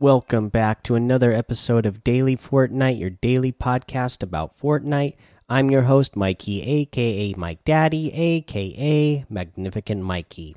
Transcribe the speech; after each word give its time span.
Welcome 0.00 0.48
back 0.48 0.84
to 0.84 0.94
another 0.94 1.32
episode 1.32 1.84
of 1.84 2.04
Daily 2.04 2.36
Fortnite, 2.36 3.00
your 3.00 3.10
daily 3.10 3.50
podcast 3.50 4.22
about 4.22 4.56
Fortnite. 4.56 5.16
I'm 5.48 5.70
your 5.72 5.82
host, 5.82 6.14
Mikey, 6.14 6.62
aka 6.62 7.34
Mike 7.36 7.64
Daddy, 7.64 8.12
aka 8.12 9.24
Magnificent 9.28 10.02
Mikey. 10.02 10.54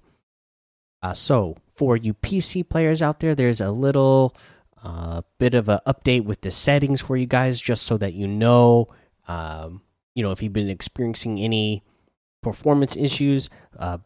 Uh, 1.02 1.14
so, 1.14 1.56
for 1.74 1.98
you 1.98 2.14
PC 2.14 2.70
players 2.70 3.02
out 3.02 3.20
there, 3.20 3.34
there's 3.34 3.62
a 3.62 3.72
little 3.72 4.36
uh, 4.84 5.22
bit 5.40 5.56
of 5.56 5.70
an 5.70 5.80
update 5.88 6.24
with 6.24 6.42
the 6.42 6.52
settings 6.52 7.02
for 7.02 7.18
you 7.18 7.26
guys, 7.26 7.60
just 7.60 7.84
so 7.84 7.98
that 7.98 8.14
you 8.14 8.28
know, 8.28 8.88
um, 9.28 9.82
you 10.14 10.22
know, 10.22 10.32
if 10.32 10.44
you've 10.44 10.54
been 10.54 10.70
experiencing 10.70 11.40
any 11.40 11.84
performance 12.42 12.96
issues. 12.96 13.50
Uh, 13.78 14.00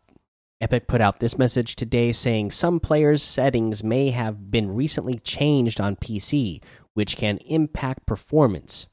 Epic 0.61 0.87
put 0.87 1.01
out 1.01 1.19
this 1.19 1.37
message 1.37 1.75
today 1.75 2.11
saying 2.11 2.49
some 2.49 2.79
players' 2.79 3.21
settings 3.21 3.83
may 3.83 4.11
have 4.11 4.49
been 4.49 4.73
recently 4.73 5.19
changed 5.19 5.81
on 5.81 5.97
PC, 5.97 6.63
which 6.93 7.17
can 7.17 7.37
impact 7.39 8.05
performance. 8.05 8.87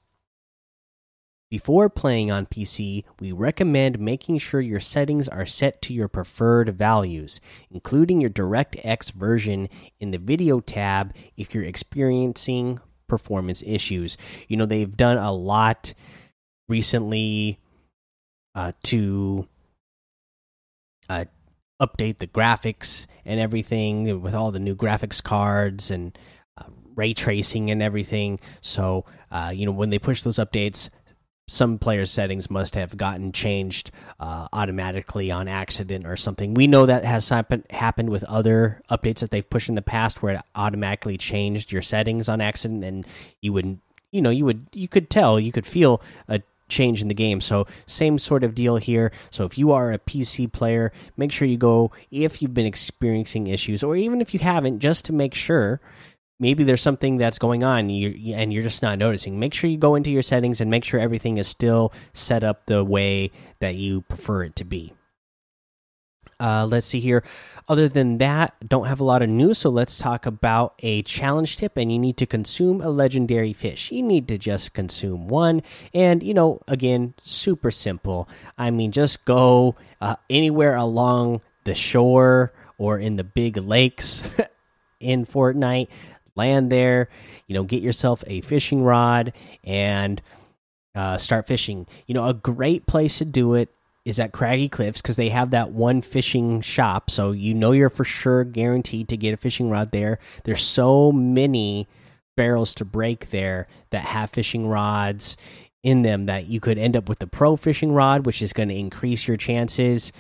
Before 1.53 1.89
playing 1.89 2.31
on 2.31 2.47
PC, 2.47 3.05
we 3.21 3.31
recommend 3.31 4.01
making 4.01 4.39
sure 4.39 4.61
your 4.61 4.81
settings 4.81 5.29
are 5.29 5.47
set 5.47 5.83
to 5.83 5.93
your 5.93 6.09
preferred 6.09 6.77
values, 6.77 7.41
including 7.71 8.21
your 8.21 8.31
DirectX 8.31 9.13
version 9.13 9.69
in 10.01 10.13
the 10.13 10.19
video 10.19 10.61
tab 10.61 11.15
if 11.37 11.55
you're 11.55 11.63
experiencing 11.63 12.81
performance 13.07 13.63
issues. 13.67 14.17
You 14.49 14.57
know, 14.57 14.67
they've 14.67 14.97
done 14.97 15.19
a 15.19 15.31
lot 15.31 15.93
recently 16.69 17.61
uh, 18.55 18.73
to 18.85 19.47
uh, 21.11 21.27
update 21.83 22.19
the 22.19 22.29
graphics 22.29 23.07
and 23.25 23.41
everything 23.41 24.23
with 24.23 24.35
all 24.35 24.53
the 24.53 24.61
new 24.61 24.77
graphics 24.77 25.23
cards 25.23 25.91
and 25.91 26.17
uh, 26.57 26.65
ray 26.95 27.13
tracing 27.13 27.71
and 27.71 27.83
everything. 27.83 28.39
So, 28.61 29.05
uh, 29.31 29.53
you 29.55 29.67
know, 29.67 29.73
when 29.73 29.91
they 29.91 29.99
push 29.99 30.23
those 30.23 30.37
updates, 30.37 30.89
some 31.49 31.79
players' 31.79 32.11
settings 32.11 32.51
must 32.51 32.77
have 32.77 32.97
gotten 32.97 33.33
changed 33.33 33.91
uh, 34.21 34.47
automatically 34.53 35.31
on 35.31 35.49
accident 35.49 36.07
or 36.07 36.17
something. 36.17 36.55
We 36.55 36.67
know 36.67 36.87
that 36.87 37.05
has 37.05 37.29
happen 37.29 37.65
happened 37.71 38.11
with 38.11 38.25
other 38.25 38.81
updates 38.89 39.19
that 39.19 39.31
they've 39.31 39.51
pushed 39.51 39.69
in 39.69 39.75
the 39.75 39.83
past, 39.83 40.23
where 40.23 40.35
it 40.37 40.43
automatically 40.55 41.19
changed 41.19 41.73
your 41.73 41.83
settings 41.83 42.29
on 42.29 42.41
accident, 42.41 42.85
and 42.85 43.07
you 43.41 43.53
wouldn't, 43.53 43.81
you 44.13 44.23
know, 44.23 44.31
you 44.31 44.45
would, 44.45 44.67
you 44.73 44.89
could 44.89 45.11
tell, 45.11 45.41
you 45.41 45.53
could 45.53 45.67
feel 45.67 46.01
a 46.29 46.41
change 46.73 47.01
in 47.03 47.09
the 47.09 47.15
game. 47.15 47.41
So, 47.41 47.67
same 47.87 48.19
sort 48.19 48.43
of 48.43 48.55
deal 48.55 48.79
here. 48.79 49.13
So, 49.31 49.45
if 49.45 49.57
you 49.57 49.71
are 49.71 49.93
a 49.93 49.99
PC 49.99 50.51
player, 50.51 50.91
make 51.17 51.31
sure 51.31 51.47
you 51.47 51.57
go 51.57 51.93
if 52.11 52.43
you've 52.43 52.55
been 52.55 52.67
experiencing 52.67 53.47
issues, 53.47 53.85
or 53.85 53.95
even 53.95 54.21
if 54.21 54.35
you 54.35 54.41
haven't, 54.41 54.81
just 54.81 55.05
to 55.05 55.13
make 55.13 55.35
sure. 55.35 55.81
Maybe 56.41 56.65
there's 56.65 56.83
something 56.83 57.19
that's 57.19 57.39
going 57.39 57.63
on 57.63 57.89
and 57.89 58.53
you're 58.53 58.65
just 58.65 58.83
not 58.83 58.99
noticing. 58.99 59.39
Make 59.39 59.55
sure 59.55 59.71
you 59.71 59.79
go 59.79 59.95
into 59.95 60.11
your 60.11 60.23
settings 60.23 60.61
and 60.61 60.69
make 60.73 60.83
sure 60.83 60.99
everything 60.99 61.37
is 61.37 61.47
still 61.47 61.93
set 62.15 62.43
up 62.43 62.67
the 62.67 62.83
way 62.83 63.31
that 63.61 63.77
you 63.77 64.01
prefer 64.03 64.43
it 64.43 64.57
to 64.57 64.65
be. 64.65 64.93
Uh, 66.43 66.67
let's 66.67 66.89
see 66.89 66.99
here. 66.99 67.23
Other 67.69 67.89
than 67.89 68.19
that, 68.19 68.57
don't 68.67 68.89
have 68.89 68.99
a 68.99 69.05
lot 69.05 69.23
of 69.23 69.29
news, 69.29 69.59
so 69.59 69.71
let's 69.71 69.97
talk 69.97 70.27
about 70.27 70.75
a 70.81 71.03
challenge 71.03 71.57
tip. 71.57 71.77
And 71.77 71.93
you 71.93 72.01
need 72.01 72.17
to 72.17 72.27
consume 72.27 72.81
a 72.81 72.91
legendary 72.91 73.53
fish. 73.53 73.93
You 73.93 74.03
need 74.03 74.27
to 74.27 74.39
just 74.39 74.75
consume 74.75 75.29
one, 75.29 75.63
and 75.95 76.21
you 76.21 76.35
know, 76.35 76.61
again, 76.67 77.15
super 77.19 77.71
simple. 77.71 78.29
I 78.59 78.73
mean, 78.73 78.91
just 78.91 79.25
go 79.25 79.77
uh, 80.01 80.17
anywhere 80.29 80.75
along 80.75 81.43
the 81.63 81.77
shore 81.77 82.53
or 82.77 82.99
in 82.99 83.15
the 83.15 83.25
big 83.25 83.57
lakes 83.57 84.25
in 85.01 85.25
Fortnite. 85.25 85.87
Land 86.35 86.73
there, 86.73 87.09
you 87.47 87.55
know, 87.55 87.63
get 87.63 87.83
yourself 87.83 88.25
a 88.27 88.41
fishing 88.41 88.83
rod 88.83 89.33
and 89.63 90.21
uh, 90.97 91.19
start 91.19 91.47
fishing. 91.47 91.87
You 92.07 92.15
know, 92.15 92.27
a 92.27 92.35
great 92.35 92.87
place 92.87 93.19
to 93.19 93.27
do 93.27 93.55
it 93.55 93.69
is 94.05 94.19
at 94.19 94.33
Craggy 94.33 94.69
Cliffs 94.69 95.01
because 95.01 95.17
they 95.17 95.29
have 95.29 95.51
that 95.51 95.71
one 95.71 96.03
fishing 96.03 96.61
shop. 96.61 97.11
So 97.11 97.33
you 97.33 97.55
know 97.55 97.73
you're 97.73 97.89
for 97.89 98.05
sure 98.05 98.45
guaranteed 98.45 99.09
to 99.09 99.17
get 99.17 99.35
a 99.35 99.37
fishing 99.37 99.71
rod 99.71 99.93
there. 99.93 100.19
There's 100.45 100.63
so 100.63 101.13
many 101.13 101.89
barrels 102.37 102.75
to 102.75 102.85
break 102.85 103.31
there 103.31 103.69
that 103.91 104.05
have 104.05 104.31
fishing 104.31 104.67
rods 104.67 105.37
in 105.83 106.03
them 106.03 106.27
that 106.27 106.47
you 106.47 106.61
could 106.61 106.79
end 106.79 106.97
up 106.97 107.09
with 107.09 107.19
the 107.19 107.27
pro 107.27 107.57
fishing 107.57 107.93
rod, 107.93 108.27
which 108.27 108.43
is 108.43 108.53
going 108.53 108.69
to 108.69 108.75
increase 108.75 109.27
your 109.27 109.37
chances 109.37 110.13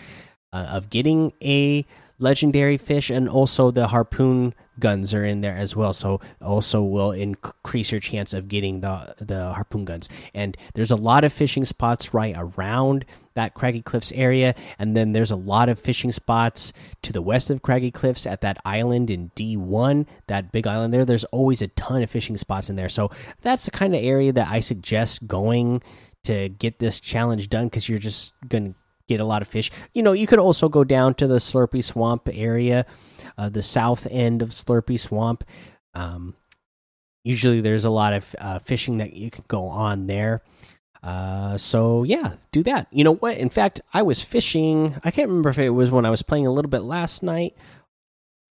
uh, 0.53 0.69
of 0.71 0.91
getting 0.91 1.33
a 1.43 1.85
legendary 2.19 2.77
fish, 2.77 3.11
and 3.11 3.29
also 3.29 3.71
the 3.71 3.89
harpoon 3.89 4.55
guns 4.79 5.15
are 5.15 5.25
in 5.25 5.41
there 5.41 5.57
as 5.57 5.77
well. 5.77 5.93
So 5.93 6.21
also 6.41 6.83
will 6.83 7.13
increase 7.13 7.93
your 7.93 8.01
chance 8.01 8.33
of 8.33 8.49
getting 8.49 8.81
the 8.81 9.15
the 9.19 9.53
harpoon 9.53 9.85
guns. 9.85 10.09
And 10.35 10.57
there's 10.75 10.91
a 10.91 10.97
lot 10.97 11.25
of 11.25 11.33
fishing 11.33 11.65
spots 11.65 12.15
right 12.15 12.35
around 12.37 13.05
that 13.35 13.55
Craggy 13.55 13.83
Cliffs 13.83 14.13
area, 14.13 14.55
and 14.79 14.95
then 14.97 15.13
there's 15.13 15.31
a 15.31 15.37
lot 15.37 15.69
of 15.69 15.79
fishing 15.79 16.13
spots 16.13 16.73
to 17.03 17.13
the 17.13 17.23
west 17.23 17.49
of 17.49 17.63
Craggy 17.63 17.91
Cliffs 17.91 18.27
at 18.27 18.43
that 18.43 18.59
island 18.65 19.11
in 19.11 19.31
D1, 19.35 20.07
that 20.27 20.53
big 20.53 20.67
island 20.67 20.93
there. 20.93 21.05
There's 21.05 21.25
always 21.25 21.63
a 21.63 21.69
ton 21.69 22.03
of 22.03 22.11
fishing 22.11 22.37
spots 22.37 22.69
in 22.69 22.77
there. 22.77 22.91
So 22.91 23.11
that's 23.41 23.65
the 23.65 23.71
kind 23.71 23.95
of 23.95 24.03
area 24.03 24.33
that 24.33 24.51
I 24.51 24.61
suggest 24.61 25.27
going 25.27 25.83
to 26.25 26.49
get 26.51 26.79
this 26.79 27.01
challenge 27.01 27.49
done 27.49 27.67
because 27.67 27.89
you're 27.89 27.99
just 27.99 28.35
going 28.49 28.73
to 28.73 28.79
get 29.09 29.21
a 29.21 29.25
lot 29.25 29.43
of 29.43 29.49
fish. 29.49 29.71
You 29.95 30.03
know, 30.03 30.13
you 30.13 30.27
could 30.27 30.39
also 30.39 30.69
go 30.69 30.85
down 30.85 31.15
to 31.15 31.27
the 31.27 31.37
Slurpy 31.37 31.83
Swamp 31.83 32.29
area, 32.33 32.87
uh, 33.37 33.49
the 33.49 33.63
south 33.63 34.07
end 34.11 34.43
of 34.43 34.51
Slurpy 34.51 34.99
Swamp. 34.99 35.45
Um, 35.95 36.35
usually, 37.25 37.61
there's 37.61 37.85
a 37.85 37.91
lot 37.91 38.13
of 38.13 38.35
uh, 38.39 38.59
fishing 38.61 38.99
that 38.99 39.15
you 39.15 39.31
can 39.31 39.45
go 39.49 39.65
on 39.65 40.07
there. 40.07 40.43
Uh, 41.03 41.59
so 41.59 42.05
yeah, 42.05 42.35
do 42.53 42.63
that. 42.63 42.87
You 42.93 43.05
know 43.05 43.15
what? 43.15 43.37
In 43.37 43.49
fact, 43.49 43.81
I 43.93 44.03
was 44.03 44.23
fishing. 44.23 44.97
I 45.05 45.11
can't 45.11 45.29
remember 45.29 45.51
if 45.51 45.59
it 45.59 45.71
was 45.71 45.91
when 45.91 46.07
I 46.07 46.11
was 46.11 46.23
playing 46.23 46.47
a 46.47 46.53
little 46.53 46.71
bit 46.71 46.83
last 46.83 47.23
night 47.23 47.57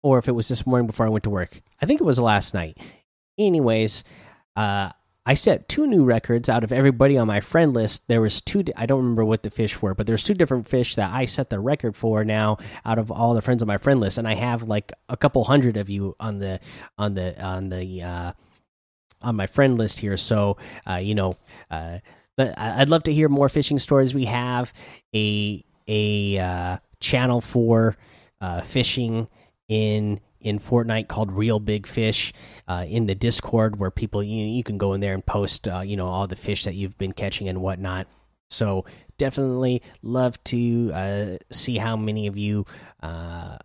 or 0.01 0.17
if 0.17 0.27
it 0.27 0.33
was 0.33 0.47
this 0.47 0.65
morning 0.65 0.87
before 0.87 1.05
I 1.05 1.09
went 1.09 1.25
to 1.25 1.29
work. 1.29 1.61
I 1.81 1.85
think 1.85 1.99
it 1.99 2.05
was 2.05 2.19
last 2.19 2.53
night. 2.53 2.77
Anyways, 3.37 4.05
uh, 4.55 4.91
I 5.27 5.33
set 5.33 5.67
two 5.67 5.85
new 5.85 6.05
records 6.05 6.47
out 6.47 6.63
of 6.63 6.71
everybody 6.71 7.17
on 7.17 7.27
my 7.27 7.41
friend 7.41 7.73
list. 7.73 8.07
There 8.07 8.21
was 8.21 8.39
two. 8.39 8.63
I 8.77 8.85
don't 8.85 8.99
remember 9.01 9.25
what 9.25 9.43
the 9.43 9.49
fish 9.49 9.81
were, 9.81 9.93
but 9.93 10.07
there's 10.07 10.23
two 10.23 10.33
different 10.33 10.69
fish 10.69 10.95
that 10.95 11.13
I 11.13 11.25
set 11.25 11.49
the 11.49 11.59
record 11.59 11.97
for 11.97 12.23
now 12.23 12.59
out 12.85 12.97
of 12.97 13.11
all 13.11 13.33
the 13.33 13.41
friends 13.41 13.61
on 13.61 13.67
my 13.67 13.77
friend 13.77 13.99
list, 13.99 14.17
and 14.17 14.25
I 14.25 14.35
have 14.35 14.63
like 14.63 14.93
a 15.09 15.17
couple 15.17 15.43
hundred 15.43 15.75
of 15.75 15.89
you 15.89 16.15
on 16.17 16.39
the 16.39 16.61
on 16.97 17.15
the 17.15 17.43
on 17.43 17.67
the 17.67 18.01
uh, 18.01 18.31
on 19.21 19.35
my 19.35 19.47
friend 19.47 19.77
list 19.77 19.99
here. 19.99 20.15
So 20.15 20.55
uh, 20.89 20.95
you 20.95 21.13
know, 21.13 21.35
uh, 21.69 21.99
but 22.37 22.57
I'd 22.57 22.89
love 22.89 23.03
to 23.03 23.13
hear 23.13 23.27
more 23.27 23.49
fishing 23.49 23.79
stories. 23.79 24.15
We 24.15 24.25
have 24.25 24.71
a 25.13 25.61
a 25.89 26.37
uh, 26.37 26.77
channel 27.01 27.41
for 27.41 27.97
uh, 28.39 28.61
fishing 28.61 29.27
in 29.67 30.21
in 30.47 30.59
Fortnite 30.59 31.07
called 31.07 31.31
Real 31.31 31.59
Big 31.59 31.85
Fish 31.85 32.33
uh, 32.67 32.85
in 32.87 33.05
the 33.05 33.15
Discord, 33.15 33.79
where 33.79 33.91
people 33.91 34.23
you 34.23 34.45
you 34.45 34.63
can 34.63 34.77
go 34.77 34.93
in 34.93 35.01
there 35.01 35.13
and 35.13 35.25
post 35.25 35.67
uh, 35.67 35.81
you 35.81 35.97
know 35.97 36.07
all 36.07 36.27
the 36.27 36.35
fish 36.35 36.63
that 36.63 36.75
you've 36.75 36.97
been 36.97 37.13
catching 37.13 37.47
and 37.49 37.61
whatnot. 37.61 38.07
So 38.49 38.85
definitely 39.17 39.81
love 40.01 40.41
to 40.45 40.91
uh, 40.93 41.37
see 41.51 41.77
how 41.77 41.97
many 41.97 42.27
of 42.27 42.37
you 42.37 42.65
uh, 43.03 43.57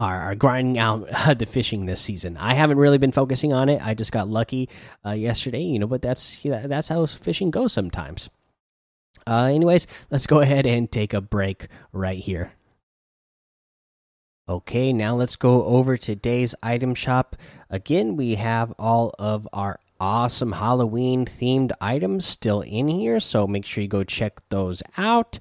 are, 0.00 0.20
are 0.20 0.34
grinding 0.34 0.78
out 0.78 1.08
the 1.38 1.46
fishing 1.46 1.86
this 1.86 2.00
season. 2.00 2.36
I 2.36 2.54
haven't 2.54 2.78
really 2.78 2.98
been 2.98 3.12
focusing 3.12 3.52
on 3.52 3.68
it. 3.68 3.84
I 3.84 3.94
just 3.94 4.12
got 4.12 4.28
lucky 4.28 4.68
uh, 5.04 5.12
yesterday, 5.12 5.62
you 5.62 5.78
know, 5.78 5.86
but 5.86 6.02
that's 6.02 6.40
that's 6.42 6.88
how 6.88 7.06
fishing 7.06 7.50
goes 7.50 7.72
sometimes. 7.72 8.28
Uh, 9.26 9.44
anyways, 9.44 9.86
let's 10.10 10.26
go 10.26 10.40
ahead 10.40 10.66
and 10.66 10.90
take 10.90 11.14
a 11.14 11.20
break 11.20 11.68
right 11.92 12.18
here. 12.18 12.52
Okay, 14.48 14.92
now 14.92 15.16
let's 15.16 15.34
go 15.34 15.64
over 15.64 15.96
today's 15.96 16.54
item 16.62 16.94
shop. 16.94 17.34
Again, 17.68 18.14
we 18.14 18.36
have 18.36 18.72
all 18.78 19.12
of 19.18 19.48
our 19.52 19.80
awesome 19.98 20.52
Halloween 20.52 21.24
themed 21.24 21.72
items 21.80 22.26
still 22.26 22.60
in 22.60 22.86
here, 22.86 23.18
so 23.18 23.48
make 23.48 23.66
sure 23.66 23.82
you 23.82 23.88
go 23.88 24.04
check 24.04 24.38
those 24.50 24.84
out. 24.96 25.40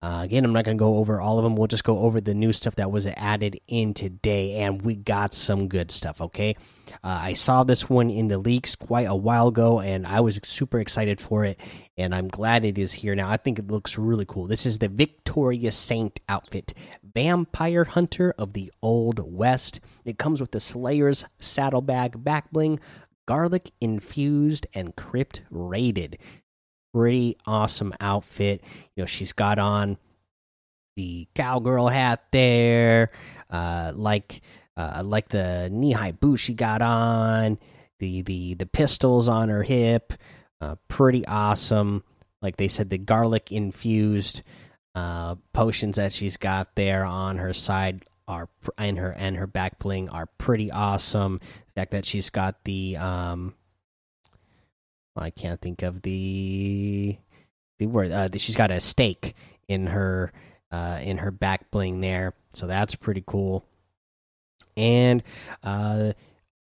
Uh, 0.00 0.20
again, 0.22 0.44
I'm 0.44 0.52
not 0.52 0.64
going 0.64 0.76
to 0.76 0.80
go 0.82 0.98
over 0.98 1.20
all 1.20 1.38
of 1.38 1.42
them. 1.42 1.56
We'll 1.56 1.66
just 1.66 1.82
go 1.82 1.98
over 1.98 2.20
the 2.20 2.34
new 2.34 2.52
stuff 2.52 2.76
that 2.76 2.92
was 2.92 3.08
added 3.08 3.58
in 3.66 3.92
today, 3.92 4.56
and 4.58 4.82
we 4.82 4.94
got 4.94 5.34
some 5.34 5.66
good 5.66 5.90
stuff. 5.90 6.20
Okay, 6.20 6.54
uh, 7.02 7.18
I 7.22 7.32
saw 7.32 7.64
this 7.64 7.90
one 7.90 8.08
in 8.08 8.28
the 8.28 8.38
leaks 8.38 8.76
quite 8.76 9.08
a 9.08 9.16
while 9.16 9.48
ago, 9.48 9.80
and 9.80 10.06
I 10.06 10.20
was 10.20 10.38
super 10.44 10.78
excited 10.78 11.20
for 11.20 11.44
it, 11.44 11.58
and 11.96 12.14
I'm 12.14 12.28
glad 12.28 12.64
it 12.64 12.78
is 12.78 12.92
here 12.92 13.16
now. 13.16 13.28
I 13.28 13.36
think 13.36 13.58
it 13.58 13.66
looks 13.66 13.98
really 13.98 14.26
cool. 14.26 14.46
This 14.46 14.64
is 14.64 14.78
the 14.78 14.88
Victoria 14.88 15.72
Saint 15.72 16.20
outfit, 16.28 16.72
Vampire 17.14 17.84
Hunter 17.84 18.34
of 18.38 18.52
the 18.52 18.72
Old 18.82 19.20
West. 19.20 19.80
It 20.04 20.18
comes 20.18 20.40
with 20.40 20.50
the 20.50 20.60
Slayer's 20.60 21.24
saddlebag 21.38 22.22
back 22.22 22.50
bling, 22.50 22.80
garlic 23.26 23.70
infused, 23.80 24.66
and 24.74 24.96
crypt 24.96 25.42
rated. 25.50 26.18
Pretty 26.92 27.36
awesome 27.46 27.94
outfit. 28.00 28.62
You 28.96 29.02
know, 29.02 29.06
she's 29.06 29.32
got 29.32 29.58
on 29.58 29.98
the 30.96 31.26
cowgirl 31.34 31.88
hat 31.88 32.24
there, 32.30 33.10
uh, 33.50 33.92
like 33.94 34.42
uh, 34.76 35.02
like 35.04 35.28
the 35.28 35.68
knee 35.72 35.92
high 35.92 36.12
boot 36.12 36.36
she 36.36 36.54
got 36.54 36.82
on, 36.82 37.58
the 37.98 38.22
the 38.22 38.54
the 38.54 38.66
pistols 38.66 39.28
on 39.28 39.48
her 39.48 39.62
hip, 39.62 40.12
uh, 40.60 40.76
pretty 40.88 41.26
awesome. 41.26 42.04
Like 42.42 42.56
they 42.56 42.68
said, 42.68 42.90
the 42.90 42.98
garlic 42.98 43.50
infused 43.50 44.42
uh, 44.94 45.34
potions 45.52 45.96
that 45.96 46.12
she's 46.12 46.36
got 46.36 46.74
there 46.74 47.04
on 47.04 47.38
her 47.38 47.52
side 47.52 48.04
are 48.26 48.48
and 48.78 48.98
her 48.98 49.12
and 49.12 49.36
her 49.36 49.46
back 49.46 49.78
bling 49.78 50.08
are 50.08 50.26
pretty 50.38 50.70
awesome. 50.70 51.40
The 51.40 51.80
fact 51.80 51.90
that 51.92 52.06
she's 52.06 52.30
got 52.30 52.64
the 52.64 52.96
um, 52.96 53.54
I 55.16 55.30
can't 55.30 55.60
think 55.60 55.82
of 55.82 56.02
the 56.02 57.16
the 57.78 57.86
word. 57.86 58.12
Uh, 58.12 58.28
she's 58.36 58.56
got 58.56 58.70
a 58.70 58.80
stake 58.80 59.34
in 59.68 59.86
her 59.88 60.32
uh, 60.70 61.00
in 61.02 61.18
her 61.18 61.30
back 61.30 61.70
bling 61.70 62.00
there, 62.00 62.34
so 62.52 62.66
that's 62.66 62.94
pretty 62.94 63.22
cool. 63.26 63.64
And 64.76 65.22
uh, 65.62 66.12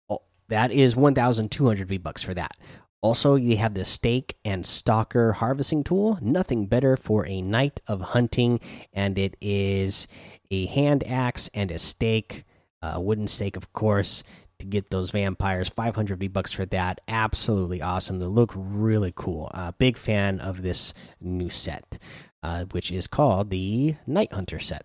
oh, 0.08 0.22
that 0.48 0.70
is 0.70 0.96
one 0.96 1.14
thousand 1.14 1.50
two 1.50 1.66
hundred 1.66 1.88
V 1.88 1.98
bucks 1.98 2.22
for 2.22 2.34
that. 2.34 2.56
Also, 3.00 3.36
you 3.36 3.56
have 3.56 3.74
the 3.74 3.84
stake 3.84 4.36
and 4.44 4.66
stalker 4.66 5.34
harvesting 5.34 5.84
tool. 5.84 6.18
Nothing 6.20 6.66
better 6.66 6.96
for 6.96 7.26
a 7.26 7.40
night 7.40 7.80
of 7.86 8.00
hunting, 8.00 8.58
and 8.92 9.16
it 9.16 9.36
is 9.40 10.08
a 10.50 10.66
hand 10.66 11.04
axe 11.06 11.48
and 11.54 11.70
a 11.70 11.78
stake, 11.78 12.44
a 12.82 13.00
wooden 13.00 13.28
stake, 13.28 13.56
of 13.56 13.72
course, 13.72 14.24
to 14.58 14.66
get 14.66 14.90
those 14.90 15.12
vampires. 15.12 15.68
500 15.68 16.18
V 16.18 16.28
bucks 16.28 16.52
for 16.52 16.66
that. 16.66 17.00
Absolutely 17.06 17.80
awesome. 17.80 18.18
They 18.18 18.26
look 18.26 18.52
really 18.56 19.12
cool. 19.14 19.50
Uh, 19.54 19.70
big 19.78 19.96
fan 19.96 20.40
of 20.40 20.62
this 20.62 20.92
new 21.20 21.50
set, 21.50 21.98
uh, 22.42 22.64
which 22.72 22.90
is 22.90 23.06
called 23.06 23.50
the 23.50 23.94
Night 24.08 24.32
Hunter 24.32 24.58
set. 24.58 24.84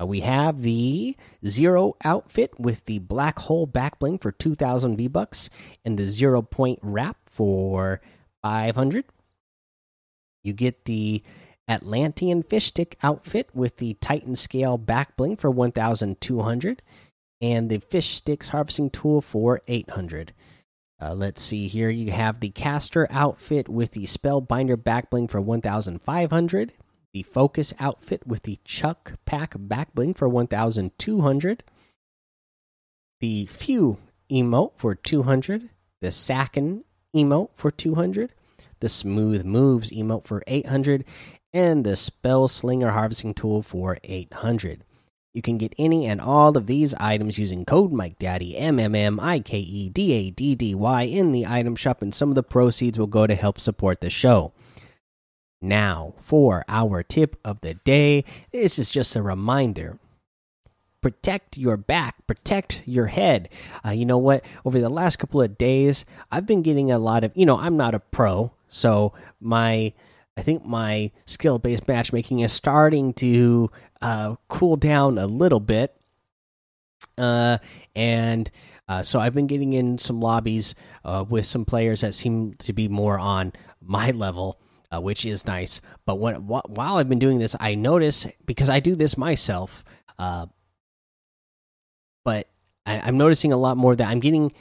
Uh, 0.00 0.06
we 0.06 0.20
have 0.20 0.62
the 0.62 1.16
zero 1.46 1.94
outfit 2.04 2.58
with 2.58 2.86
the 2.86 2.98
black 2.98 3.38
hole 3.40 3.66
back 3.66 4.00
bling 4.00 4.18
for 4.18 4.32
2000 4.32 4.96
V 4.96 5.06
bucks 5.06 5.48
and 5.84 5.98
the 5.98 6.06
zero 6.06 6.42
point 6.42 6.78
wrap 6.82 7.21
for 7.32 8.00
500. 8.42 9.04
You 10.44 10.52
get 10.52 10.84
the 10.84 11.22
Atlantean 11.68 12.42
fish 12.42 12.66
stick 12.66 12.96
outfit 13.02 13.48
with 13.54 13.78
the 13.78 13.94
Titan 13.94 14.34
scale 14.34 14.78
back 14.78 15.16
bling 15.16 15.36
for 15.36 15.50
1200 15.50 16.82
and 17.40 17.70
the 17.70 17.78
fish 17.78 18.08
sticks 18.08 18.50
harvesting 18.50 18.90
tool 18.90 19.20
for 19.20 19.62
800. 19.66 20.32
Uh, 21.00 21.14
let's 21.14 21.42
see 21.42 21.66
here. 21.66 21.90
You 21.90 22.12
have 22.12 22.40
the 22.40 22.50
caster 22.50 23.08
outfit 23.10 23.68
with 23.68 23.92
the 23.92 24.04
spellbinder 24.04 24.82
back 24.82 25.10
bling 25.10 25.28
for 25.28 25.40
1500 25.40 26.72
the 27.12 27.22
Focus 27.22 27.74
outfit 27.78 28.26
with 28.26 28.42
the 28.42 28.58
Chuck 28.64 29.14
Pack 29.24 29.54
back 29.56 29.94
bling 29.94 30.14
for 30.14 30.28
1,200, 30.28 31.62
the 33.20 33.46
Few 33.46 33.98
emote 34.30 34.72
for 34.76 34.94
200, 34.94 35.70
the 36.00 36.08
Sacken 36.08 36.84
emote 37.14 37.50
for 37.54 37.70
200, 37.70 38.32
the 38.80 38.88
Smooth 38.88 39.44
Moves 39.44 39.90
emote 39.90 40.26
for 40.26 40.42
800, 40.46 41.04
and 41.52 41.84
the 41.84 41.96
Spell 41.96 42.48
Slinger 42.48 42.90
Harvesting 42.90 43.34
Tool 43.34 43.62
for 43.62 43.98
800. 44.04 44.84
You 45.34 45.40
can 45.40 45.56
get 45.56 45.74
any 45.78 46.06
and 46.06 46.20
all 46.20 46.56
of 46.56 46.66
these 46.66 46.92
items 46.94 47.38
using 47.38 47.64
code 47.64 47.90
Mike 47.90 48.18
Daddy 48.18 48.56
M 48.56 48.78
M 48.78 48.94
M 48.94 49.18
I 49.18 49.40
K 49.40 49.58
E 49.58 49.88
D 49.88 50.12
A 50.12 50.30
D 50.30 50.54
D 50.54 50.74
Y 50.74 51.02
in 51.02 51.32
the 51.32 51.46
item 51.46 51.74
shop, 51.74 52.02
and 52.02 52.14
some 52.14 52.28
of 52.28 52.34
the 52.34 52.42
proceeds 52.42 52.98
will 52.98 53.06
go 53.06 53.26
to 53.26 53.34
help 53.34 53.58
support 53.58 54.00
the 54.00 54.10
show. 54.10 54.52
Now, 55.62 56.14
for 56.20 56.64
our 56.68 57.02
tip 57.02 57.36
of 57.44 57.60
the 57.60 57.74
day, 57.74 58.24
this 58.52 58.78
is 58.78 58.90
just 58.90 59.16
a 59.16 59.22
reminder 59.22 59.98
protect 61.02 61.58
your 61.58 61.76
back, 61.76 62.26
protect 62.26 62.82
your 62.86 63.06
head. 63.06 63.48
Uh, 63.84 63.90
you 63.90 64.06
know 64.06 64.18
what? 64.18 64.44
Over 64.64 64.80
the 64.80 64.88
last 64.88 65.18
couple 65.18 65.42
of 65.42 65.58
days, 65.58 66.04
I've 66.30 66.46
been 66.46 66.62
getting 66.62 66.90
a 66.90 66.98
lot 66.98 67.24
of, 67.24 67.32
you 67.34 67.44
know, 67.44 67.58
I'm 67.58 67.76
not 67.76 67.94
a 67.94 67.98
pro, 68.00 68.52
so 68.68 69.12
my, 69.40 69.92
I 70.36 70.42
think 70.42 70.64
my 70.64 71.10
skill 71.26 71.58
based 71.58 71.86
matchmaking 71.86 72.40
is 72.40 72.52
starting 72.52 73.12
to 73.14 73.70
uh, 74.00 74.36
cool 74.48 74.76
down 74.76 75.18
a 75.18 75.26
little 75.26 75.60
bit. 75.60 75.94
Uh, 77.18 77.58
and 77.94 78.50
uh, 78.88 79.02
so 79.02 79.20
I've 79.20 79.34
been 79.34 79.46
getting 79.48 79.74
in 79.74 79.98
some 79.98 80.20
lobbies 80.20 80.74
uh, 81.04 81.24
with 81.28 81.44
some 81.44 81.64
players 81.64 82.00
that 82.00 82.14
seem 82.14 82.54
to 82.54 82.72
be 82.72 82.88
more 82.88 83.18
on 83.18 83.52
my 83.82 84.12
level 84.12 84.58
uh, 84.92 85.00
which 85.00 85.24
is 85.24 85.46
nice. 85.46 85.80
But 86.04 86.16
when 86.16 86.46
while 86.46 86.96
I've 86.96 87.08
been 87.08 87.18
doing 87.18 87.38
this, 87.38 87.56
I 87.58 87.74
notice 87.74 88.26
because 88.44 88.68
I 88.68 88.80
do 88.80 88.94
this 88.94 89.16
myself, 89.16 89.84
uh, 90.18 90.46
but 92.24 92.48
I, 92.86 93.08
am 93.08 93.16
noticing 93.16 93.52
a 93.52 93.56
lot 93.56 93.76
more 93.76 93.94
that 93.96 94.08
I'm 94.08 94.20
getting 94.20 94.52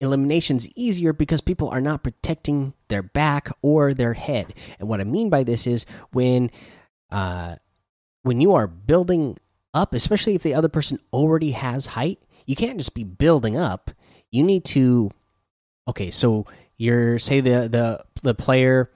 eliminations 0.00 0.68
easier 0.76 1.12
because 1.12 1.40
people 1.40 1.68
are 1.68 1.80
not 1.80 2.02
protecting 2.02 2.74
their 2.88 3.02
back 3.02 3.50
or 3.62 3.94
their 3.94 4.14
head. 4.14 4.54
And 4.78 4.88
what 4.88 5.00
I 5.00 5.04
mean 5.04 5.30
by 5.30 5.42
this 5.42 5.66
is 5.66 5.86
when 6.12 6.50
uh, 7.10 7.56
when 8.22 8.40
you 8.40 8.54
are 8.54 8.66
building 8.66 9.38
up, 9.74 9.94
especially 9.94 10.34
if 10.34 10.42
the 10.42 10.54
other 10.54 10.68
person 10.68 10.98
already 11.12 11.52
has 11.52 11.86
height, 11.86 12.20
you 12.46 12.56
can't 12.56 12.78
just 12.78 12.94
be 12.94 13.04
building 13.04 13.56
up. 13.56 13.90
You 14.30 14.42
need 14.42 14.64
to 14.66 15.10
okay, 15.88 16.10
so 16.10 16.46
you're 16.76 17.18
say 17.18 17.40
the 17.40 17.68
the 17.68 18.04
the 18.22 18.34
player 18.34 18.90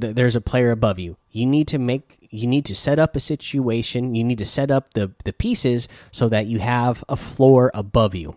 th 0.00 0.14
there's 0.14 0.36
a 0.36 0.40
player 0.40 0.70
above 0.70 0.98
you. 0.98 1.16
You 1.30 1.46
need 1.46 1.68
to 1.68 1.78
make 1.78 2.17
you 2.30 2.46
need 2.46 2.64
to 2.66 2.74
set 2.74 2.98
up 2.98 3.16
a 3.16 3.20
situation. 3.20 4.14
You 4.14 4.24
need 4.24 4.38
to 4.38 4.44
set 4.44 4.70
up 4.70 4.94
the 4.94 5.12
the 5.24 5.32
pieces 5.32 5.88
so 6.10 6.28
that 6.28 6.46
you 6.46 6.58
have 6.58 7.04
a 7.08 7.16
floor 7.16 7.70
above 7.74 8.14
you, 8.14 8.36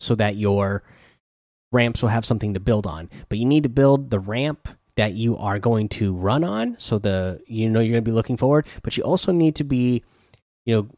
so 0.00 0.14
that 0.14 0.36
your 0.36 0.82
ramps 1.70 2.02
will 2.02 2.10
have 2.10 2.24
something 2.24 2.54
to 2.54 2.60
build 2.60 2.86
on. 2.86 3.10
But 3.28 3.38
you 3.38 3.44
need 3.44 3.62
to 3.62 3.68
build 3.68 4.10
the 4.10 4.20
ramp 4.20 4.68
that 4.96 5.14
you 5.14 5.36
are 5.38 5.58
going 5.58 5.88
to 5.88 6.14
run 6.14 6.44
on, 6.44 6.76
so 6.78 6.98
the 6.98 7.42
you 7.46 7.68
know 7.68 7.80
you're 7.80 7.92
going 7.92 8.04
to 8.04 8.10
be 8.10 8.14
looking 8.14 8.36
forward. 8.36 8.66
But 8.82 8.96
you 8.96 9.02
also 9.02 9.32
need 9.32 9.56
to 9.56 9.64
be, 9.64 10.02
you 10.64 10.76
know, 10.76 10.88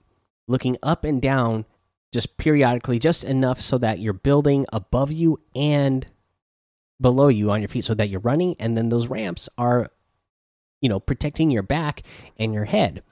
looking 0.48 0.76
up 0.82 1.04
and 1.04 1.22
down 1.22 1.64
just 2.12 2.36
periodically, 2.36 2.98
just 2.98 3.24
enough 3.24 3.60
so 3.60 3.76
that 3.78 3.98
you're 3.98 4.12
building 4.12 4.66
above 4.72 5.10
you 5.10 5.40
and 5.54 6.06
below 7.00 7.28
you 7.28 7.50
on 7.50 7.60
your 7.60 7.68
feet 7.68 7.84
so 7.84 7.92
that 7.94 8.08
you're 8.08 8.20
running 8.20 8.54
and 8.60 8.76
then 8.76 8.88
those 8.88 9.08
ramps 9.08 9.48
are 9.58 9.90
you 10.84 10.88
know 10.90 11.00
protecting 11.00 11.50
your 11.50 11.62
back 11.62 12.02
and 12.38 12.52
your 12.52 12.66
head. 12.66 13.02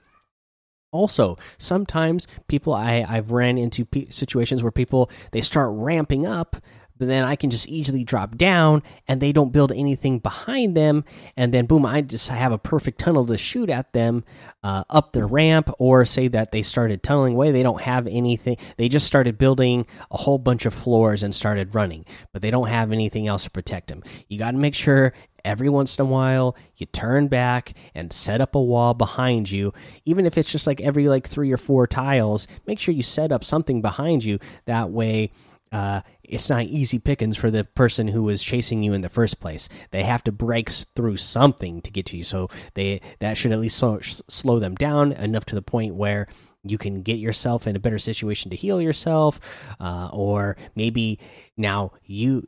Also 0.91 1.37
sometimes 1.57 2.27
people 2.47 2.71
i 2.71 3.03
i've 3.09 3.31
ran 3.31 3.57
into 3.57 3.87
situations 4.09 4.61
where 4.61 4.71
people 4.71 5.09
they 5.31 5.41
start 5.41 5.71
ramping 5.73 6.27
up 6.27 6.57
but 7.03 7.07
then 7.07 7.25
I 7.25 7.35
can 7.35 7.49
just 7.49 7.67
easily 7.67 8.05
drop 8.05 8.37
down 8.37 8.81
and 9.09 9.19
they 9.19 9.33
don't 9.33 9.51
build 9.51 9.73
anything 9.73 10.19
behind 10.19 10.77
them. 10.77 11.03
And 11.35 11.53
then, 11.53 11.65
boom, 11.65 11.85
I 11.85 11.99
just 11.99 12.29
have 12.29 12.53
a 12.53 12.57
perfect 12.57 12.97
tunnel 12.97 13.25
to 13.25 13.37
shoot 13.37 13.69
at 13.69 13.91
them 13.91 14.23
uh, 14.63 14.85
up 14.89 15.11
the 15.11 15.25
ramp, 15.25 15.69
or 15.79 16.05
say 16.05 16.29
that 16.29 16.53
they 16.53 16.61
started 16.61 17.03
tunneling 17.03 17.33
away. 17.33 17.51
They 17.51 17.61
don't 17.61 17.81
have 17.81 18.07
anything, 18.07 18.55
they 18.77 18.87
just 18.87 19.05
started 19.05 19.37
building 19.37 19.85
a 20.11 20.15
whole 20.15 20.37
bunch 20.37 20.65
of 20.65 20.73
floors 20.73 21.23
and 21.23 21.35
started 21.35 21.75
running, 21.75 22.05
but 22.31 22.41
they 22.41 22.51
don't 22.51 22.69
have 22.69 22.93
anything 22.93 23.27
else 23.27 23.43
to 23.43 23.49
protect 23.49 23.89
them. 23.89 24.01
You 24.29 24.39
got 24.39 24.51
to 24.51 24.57
make 24.57 24.73
sure 24.73 25.11
every 25.43 25.67
once 25.67 25.99
in 25.99 26.05
a 26.05 26.09
while 26.09 26.55
you 26.77 26.85
turn 26.85 27.27
back 27.27 27.73
and 27.93 28.13
set 28.13 28.39
up 28.39 28.55
a 28.55 28.61
wall 28.61 28.93
behind 28.93 29.51
you 29.51 29.73
even 30.05 30.25
if 30.25 30.37
it's 30.37 30.49
just 30.49 30.65
like 30.65 30.79
every 30.79 31.09
like 31.09 31.27
three 31.27 31.51
or 31.51 31.57
four 31.57 31.85
tiles 31.85 32.47
make 32.65 32.79
sure 32.79 32.93
you 32.93 33.03
set 33.03 33.29
up 33.29 33.43
something 33.43 33.81
behind 33.81 34.23
you 34.23 34.39
that 34.67 34.89
way 34.89 35.29
uh, 35.73 36.01
it's 36.23 36.49
not 36.51 36.65
easy 36.65 36.99
pickings 36.99 37.35
for 37.35 37.49
the 37.49 37.63
person 37.63 38.07
who 38.07 38.21
was 38.21 38.43
chasing 38.43 38.83
you 38.83 38.93
in 38.93 39.01
the 39.01 39.09
first 39.09 39.39
place. 39.39 39.67
They 39.89 40.03
have 40.03 40.23
to 40.25 40.31
break 40.31 40.69
through 40.69 41.17
something 41.17 41.81
to 41.81 41.91
get 41.91 42.05
to 42.07 42.17
you, 42.17 42.23
so 42.23 42.47
they 42.75 43.01
that 43.19 43.37
should 43.37 43.51
at 43.51 43.59
least 43.59 43.77
slow, 43.77 43.99
slow 44.01 44.59
them 44.59 44.75
down 44.75 45.11
enough 45.13 45.45
to 45.45 45.55
the 45.55 45.63
point 45.63 45.95
where 45.95 46.27
you 46.63 46.77
can 46.77 47.01
get 47.01 47.17
yourself 47.17 47.65
in 47.65 47.75
a 47.75 47.79
better 47.79 47.97
situation 47.97 48.51
to 48.51 48.55
heal 48.55 48.79
yourself, 48.79 49.39
uh, 49.79 50.09
or 50.13 50.55
maybe 50.75 51.19
now 51.57 51.91
you 52.05 52.47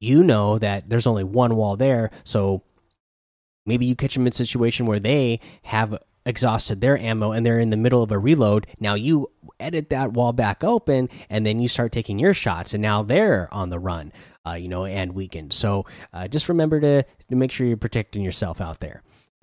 you 0.00 0.24
know 0.24 0.58
that 0.58 0.90
there's 0.90 1.06
only 1.06 1.24
one 1.24 1.54
wall 1.54 1.76
there, 1.76 2.10
so 2.24 2.62
maybe 3.64 3.86
you 3.86 3.94
catch 3.94 4.14
them 4.14 4.24
in 4.24 4.28
a 4.28 4.32
situation 4.32 4.86
where 4.86 5.00
they 5.00 5.38
have 5.62 5.96
exhausted 6.26 6.82
their 6.82 6.98
ammo 6.98 7.32
and 7.32 7.46
they're 7.46 7.60
in 7.60 7.70
the 7.70 7.76
middle 7.76 8.02
of 8.02 8.10
a 8.10 8.18
reload. 8.18 8.66
Now 8.78 8.94
you 8.94 9.30
edit 9.58 9.88
that 9.90 10.12
wall 10.12 10.34
back 10.34 10.62
open 10.62 11.08
and 11.30 11.46
then 11.46 11.60
you 11.60 11.68
start 11.68 11.92
taking 11.92 12.18
your 12.18 12.34
shots, 12.34 12.74
and 12.74 12.82
now 12.82 13.02
they're 13.02 13.48
on 13.52 13.70
the 13.70 13.78
run, 13.78 14.12
uh, 14.46 14.54
you 14.54 14.68
know, 14.68 14.84
and 14.84 15.14
weakened. 15.14 15.52
So 15.52 15.86
uh, 16.12 16.28
just 16.28 16.48
remember 16.48 16.80
to, 16.80 17.04
to 17.04 17.36
make 17.36 17.50
sure 17.50 17.66
you're 17.66 17.78
protecting 17.78 18.22
yourself 18.22 18.60
out 18.60 18.80
there. 18.80 19.02